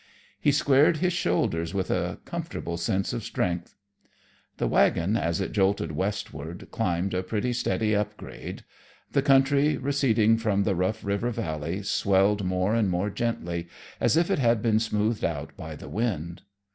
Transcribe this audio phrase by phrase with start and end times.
[0.39, 3.75] He squared his shoulders with a comfortable sense of strength.
[4.57, 8.63] The wagon, as it jolted westward, climbed a pretty steady upgrade.
[9.11, 13.67] The country, receding from the rough river valley, swelled more and more gently,
[13.99, 16.41] as if it had been smoothed out by the wind.